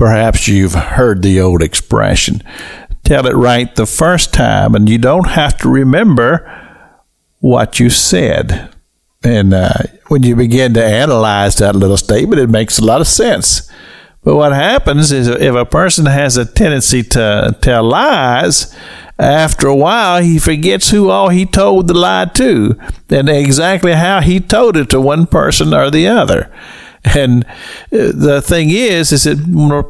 Perhaps 0.00 0.48
you've 0.48 0.72
heard 0.72 1.20
the 1.20 1.42
old 1.42 1.62
expression 1.62 2.42
tell 3.04 3.26
it 3.26 3.34
right 3.34 3.74
the 3.74 3.84
first 3.84 4.32
time, 4.32 4.74
and 4.74 4.88
you 4.88 4.96
don't 4.96 5.28
have 5.28 5.58
to 5.58 5.68
remember 5.68 6.50
what 7.40 7.78
you 7.78 7.90
said. 7.90 8.74
And 9.22 9.52
uh, 9.52 9.74
when 10.08 10.22
you 10.22 10.36
begin 10.36 10.72
to 10.72 10.82
analyze 10.82 11.56
that 11.56 11.76
little 11.76 11.98
statement, 11.98 12.40
it 12.40 12.48
makes 12.48 12.78
a 12.78 12.84
lot 12.86 13.02
of 13.02 13.08
sense. 13.08 13.70
But 14.24 14.36
what 14.36 14.52
happens 14.52 15.12
is 15.12 15.28
if 15.28 15.54
a 15.54 15.66
person 15.66 16.06
has 16.06 16.38
a 16.38 16.46
tendency 16.46 17.02
to 17.02 17.54
tell 17.60 17.84
lies, 17.84 18.74
after 19.18 19.66
a 19.66 19.76
while 19.76 20.22
he 20.22 20.38
forgets 20.38 20.88
who 20.88 21.10
all 21.10 21.28
he 21.28 21.44
told 21.44 21.88
the 21.88 21.92
lie 21.92 22.24
to 22.24 22.74
and 23.10 23.28
exactly 23.28 23.92
how 23.92 24.22
he 24.22 24.40
told 24.40 24.78
it 24.78 24.88
to 24.88 24.98
one 24.98 25.26
person 25.26 25.74
or 25.74 25.90
the 25.90 26.08
other. 26.08 26.50
And 27.04 27.44
uh, 27.44 28.12
the 28.14 28.42
thing 28.44 28.70
is, 28.70 29.12
is 29.12 29.24
that 29.24 29.38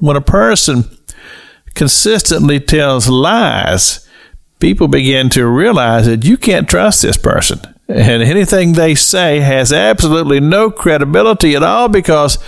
when 0.00 0.16
a 0.16 0.20
person 0.20 0.84
consistently 1.74 2.60
tells 2.60 3.08
lies, 3.08 4.08
people 4.60 4.88
begin 4.88 5.28
to 5.30 5.46
realize 5.46 6.06
that 6.06 6.24
you 6.24 6.36
can't 6.36 6.68
trust 6.68 7.02
this 7.02 7.16
person. 7.16 7.60
And 7.88 8.22
anything 8.22 8.72
they 8.72 8.94
say 8.94 9.40
has 9.40 9.72
absolutely 9.72 10.40
no 10.40 10.70
credibility 10.70 11.56
at 11.56 11.62
all 11.62 11.88
because 11.88 12.38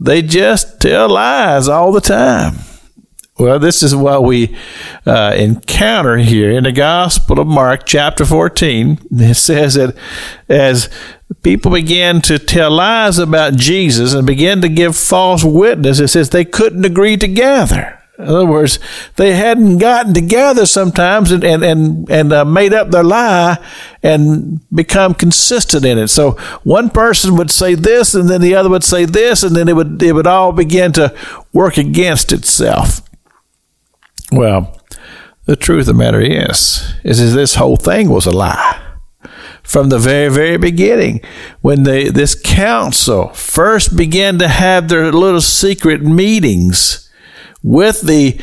they 0.00 0.22
just 0.22 0.80
tell 0.80 1.10
lies 1.10 1.68
all 1.68 1.92
the 1.92 2.00
time. 2.00 2.54
Well, 3.36 3.58
this 3.58 3.82
is 3.82 3.96
what 3.96 4.22
we 4.22 4.56
uh, 5.04 5.34
encounter 5.36 6.18
here 6.18 6.52
in 6.52 6.62
the 6.62 6.70
Gospel 6.70 7.40
of 7.40 7.48
Mark, 7.48 7.84
chapter 7.84 8.24
14. 8.24 9.08
It 9.10 9.34
says 9.34 9.74
that 9.74 9.96
as 10.48 10.88
people 11.42 11.72
began 11.72 12.22
to 12.22 12.38
tell 12.38 12.70
lies 12.70 13.18
about 13.18 13.56
Jesus 13.56 14.14
and 14.14 14.24
began 14.24 14.60
to 14.60 14.68
give 14.68 14.96
false 14.96 15.42
witness, 15.42 15.98
it 15.98 16.08
says 16.08 16.30
they 16.30 16.44
couldn't 16.44 16.84
agree 16.84 17.16
together. 17.16 18.00
In 18.20 18.26
other 18.26 18.46
words, 18.46 18.78
they 19.16 19.34
hadn't 19.34 19.78
gotten 19.78 20.14
together 20.14 20.64
sometimes 20.64 21.32
and 21.32 21.42
and 21.42 21.64
and, 21.64 22.08
and 22.08 22.32
uh, 22.32 22.44
made 22.44 22.72
up 22.72 22.92
their 22.92 23.02
lie 23.02 23.58
and 24.00 24.60
become 24.72 25.12
consistent 25.12 25.84
in 25.84 25.98
it. 25.98 26.06
So 26.06 26.32
one 26.62 26.88
person 26.88 27.34
would 27.34 27.50
say 27.50 27.74
this, 27.74 28.14
and 28.14 28.30
then 28.30 28.40
the 28.40 28.54
other 28.54 28.70
would 28.70 28.84
say 28.84 29.04
this, 29.04 29.42
and 29.42 29.56
then 29.56 29.68
it 29.68 29.74
would 29.74 30.00
it 30.00 30.12
would 30.12 30.28
all 30.28 30.52
begin 30.52 30.92
to 30.92 31.12
work 31.52 31.76
against 31.76 32.32
itself. 32.32 33.00
Well, 34.34 34.80
the 35.46 35.56
truth 35.56 35.82
of 35.82 35.86
the 35.86 35.94
matter 35.94 36.20
is, 36.20 36.92
is, 37.04 37.20
is 37.20 37.34
this 37.34 37.54
whole 37.54 37.76
thing 37.76 38.08
was 38.08 38.26
a 38.26 38.32
lie 38.32 38.80
from 39.62 39.88
the 39.88 39.98
very, 39.98 40.28
very 40.28 40.56
beginning. 40.56 41.20
When 41.60 41.84
they, 41.84 42.08
this 42.08 42.34
council 42.34 43.28
first 43.28 43.96
began 43.96 44.38
to 44.38 44.48
have 44.48 44.88
their 44.88 45.12
little 45.12 45.40
secret 45.40 46.02
meetings 46.02 47.10
with 47.62 48.02
the 48.02 48.40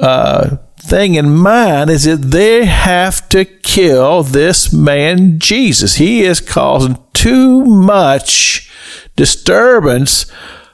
uh, 0.00 0.56
thing 0.78 1.14
in 1.14 1.30
mind 1.30 1.90
is 1.90 2.04
that 2.04 2.30
they 2.30 2.64
have 2.64 3.28
to 3.28 3.44
kill 3.44 4.22
this 4.24 4.72
man 4.72 5.38
Jesus. 5.38 5.96
He 5.96 6.22
is 6.22 6.40
causing 6.40 6.98
too 7.12 7.64
much 7.64 8.70
disturbance 9.14 10.26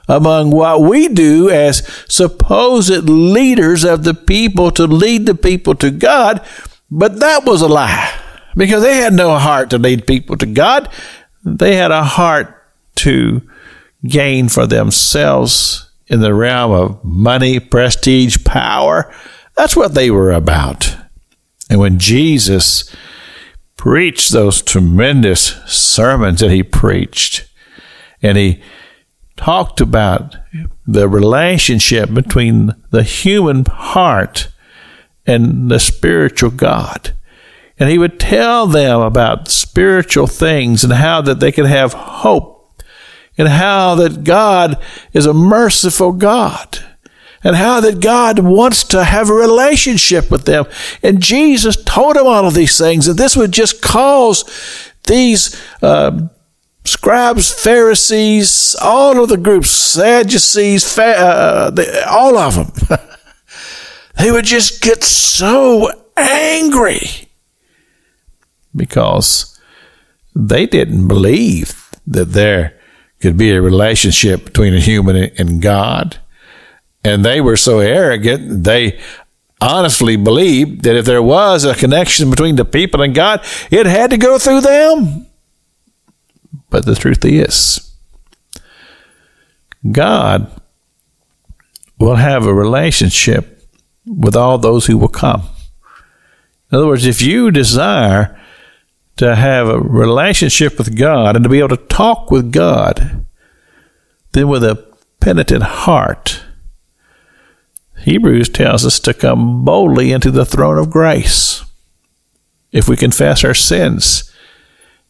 among 0.09 0.49
what 0.49 0.81
we 0.81 1.07
do 1.07 1.49
as 1.49 1.87
supposed 2.09 3.07
leaders 3.07 3.85
of 3.85 4.03
the 4.03 4.15
people 4.15 4.71
to 4.71 4.85
lead 4.85 5.27
the 5.27 5.35
people 5.35 5.75
to 5.75 5.91
God. 5.91 6.45
But 6.89 7.19
that 7.19 7.45
was 7.45 7.61
a 7.61 7.67
lie 7.67 8.11
because 8.55 8.81
they 8.81 8.95
had 8.95 9.13
no 9.13 9.37
heart 9.37 9.69
to 9.69 9.77
lead 9.77 10.07
people 10.07 10.35
to 10.37 10.47
God. 10.47 10.89
They 11.45 11.75
had 11.75 11.91
a 11.91 12.03
heart 12.03 12.55
to 12.95 13.47
gain 14.05 14.49
for 14.49 14.65
themselves 14.65 15.89
in 16.07 16.21
the 16.21 16.33
realm 16.33 16.71
of 16.71 17.03
money, 17.03 17.59
prestige, 17.59 18.43
power. 18.43 19.13
That's 19.55 19.75
what 19.75 19.93
they 19.93 20.09
were 20.09 20.31
about. 20.31 20.97
And 21.69 21.79
when 21.79 21.99
Jesus 21.99 22.93
preached 23.77 24.31
those 24.31 24.61
tremendous 24.63 25.55
sermons 25.67 26.39
that 26.39 26.49
he 26.49 26.63
preached, 26.63 27.47
and 28.21 28.37
he 28.37 28.61
talked 29.39 29.79
about 29.79 30.35
the 30.85 31.07
relationship 31.07 32.13
between 32.13 32.75
the 32.89 33.03
human 33.03 33.63
heart 33.63 34.49
and 35.25 35.71
the 35.71 35.79
spiritual 35.79 36.49
God. 36.49 37.15
And 37.77 37.89
he 37.89 37.97
would 37.97 38.19
tell 38.19 38.67
them 38.67 38.99
about 38.99 39.47
spiritual 39.47 40.27
things 40.27 40.83
and 40.83 40.91
how 40.91 41.21
that 41.21 41.39
they 41.39 41.53
could 41.53 41.67
have 41.67 41.93
hope 41.93 42.69
and 43.37 43.47
how 43.47 43.95
that 43.95 44.25
God 44.25 44.77
is 45.13 45.25
a 45.25 45.33
merciful 45.33 46.11
God 46.11 46.79
and 47.41 47.55
how 47.55 47.79
that 47.79 48.01
God 48.01 48.39
wants 48.39 48.83
to 48.89 49.05
have 49.05 49.29
a 49.29 49.33
relationship 49.33 50.29
with 50.29 50.43
them. 50.43 50.65
And 51.01 51.21
Jesus 51.21 51.81
told 51.81 52.17
them 52.17 52.27
all 52.27 52.45
of 52.45 52.53
these 52.53 52.77
things, 52.77 53.07
and 53.07 53.17
this 53.17 53.37
would 53.37 53.53
just 53.53 53.81
cause 53.81 54.43
these 55.07 55.57
uh, 55.81 56.27
scribes, 56.85 57.51
Pharisees, 57.51 58.75
all 58.81 59.23
of 59.23 59.29
the 59.29 59.37
groups, 59.37 59.69
Sadducees, 59.69 60.97
uh, 60.97 61.71
all 62.09 62.37
of 62.37 62.55
them, 62.55 62.97
they 64.17 64.31
would 64.31 64.45
just 64.45 64.81
get 64.81 65.03
so 65.03 65.91
angry 66.17 67.29
because 68.75 69.59
they 70.35 70.65
didn't 70.65 71.07
believe 71.07 71.89
that 72.07 72.31
there 72.31 72.79
could 73.19 73.37
be 73.37 73.51
a 73.51 73.61
relationship 73.61 74.45
between 74.45 74.73
a 74.73 74.79
human 74.79 75.15
and 75.37 75.61
God. 75.61 76.19
And 77.03 77.23
they 77.23 77.41
were 77.41 77.57
so 77.57 77.79
arrogant, 77.79 78.63
they 78.63 78.99
honestly 79.61 80.15
believed 80.15 80.83
that 80.83 80.95
if 80.95 81.05
there 81.05 81.21
was 81.21 81.65
a 81.65 81.75
connection 81.75 82.29
between 82.29 82.55
the 82.55 82.65
people 82.65 83.01
and 83.01 83.13
God, 83.13 83.43
it 83.69 83.85
had 83.85 84.09
to 84.11 84.17
go 84.17 84.37
through 84.37 84.61
them. 84.61 85.25
But 86.69 86.85
the 86.85 86.95
truth 86.95 87.25
is, 87.25 87.91
God 89.91 90.51
will 91.99 92.15
have 92.15 92.45
a 92.45 92.53
relationship 92.53 93.67
with 94.05 94.35
all 94.35 94.57
those 94.57 94.85
who 94.85 94.97
will 94.97 95.07
come. 95.07 95.43
In 96.71 96.77
other 96.77 96.87
words, 96.87 97.05
if 97.05 97.21
you 97.21 97.51
desire 97.51 98.39
to 99.17 99.35
have 99.35 99.67
a 99.67 99.79
relationship 99.79 100.77
with 100.77 100.97
God 100.97 101.35
and 101.35 101.43
to 101.43 101.49
be 101.49 101.59
able 101.59 101.69
to 101.69 101.77
talk 101.77 102.31
with 102.31 102.51
God, 102.51 103.25
then 104.31 104.47
with 104.47 104.63
a 104.63 104.85
penitent 105.19 105.63
heart, 105.63 106.43
Hebrews 107.99 108.49
tells 108.49 108.85
us 108.85 108.99
to 109.01 109.13
come 109.13 109.65
boldly 109.65 110.11
into 110.11 110.31
the 110.31 110.45
throne 110.45 110.77
of 110.77 110.89
grace. 110.89 111.65
If 112.71 112.87
we 112.87 112.95
confess 112.95 113.43
our 113.43 113.53
sins, 113.53 114.28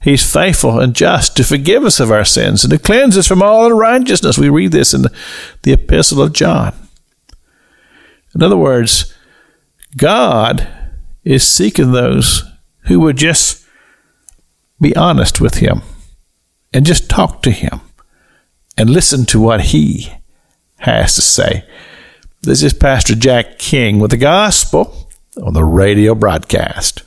He's 0.01 0.31
faithful 0.31 0.79
and 0.79 0.95
just 0.95 1.35
to 1.37 1.43
forgive 1.43 1.83
us 1.83 1.99
of 1.99 2.11
our 2.11 2.23
sins 2.23 2.63
and 2.63 2.71
to 2.71 2.79
cleanse 2.79 3.17
us 3.17 3.27
from 3.27 3.41
all 3.41 3.65
unrighteousness. 3.65 4.37
We 4.37 4.49
read 4.49 4.71
this 4.71 4.93
in 4.93 5.01
the, 5.01 5.13
the 5.63 5.73
Epistle 5.73 6.21
of 6.21 6.33
John. 6.33 6.73
In 8.33 8.41
other 8.41 8.57
words, 8.57 9.13
God 9.97 10.67
is 11.23 11.45
seeking 11.45 11.91
those 11.91 12.43
who 12.85 12.99
would 13.01 13.17
just 13.17 13.65
be 14.79 14.95
honest 14.95 15.41
with 15.41 15.55
Him 15.55 15.81
and 16.73 16.85
just 16.85 17.09
talk 17.09 17.41
to 17.41 17.51
Him 17.51 17.81
and 18.77 18.89
listen 18.89 19.25
to 19.25 19.41
what 19.41 19.61
He 19.61 20.13
has 20.77 21.15
to 21.15 21.21
say. 21.21 21.65
This 22.41 22.63
is 22.63 22.71
Pastor 22.71 23.15
Jack 23.15 23.59
King 23.59 23.99
with 23.99 24.11
the 24.11 24.17
gospel 24.17 25.09
on 25.43 25.53
the 25.53 25.65
radio 25.65 26.15
broadcast. 26.15 26.97